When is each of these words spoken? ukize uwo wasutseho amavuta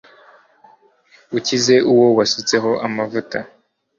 ukize 1.37 1.75
uwo 1.91 2.05
wasutseho 2.17 2.71
amavuta 2.87 3.37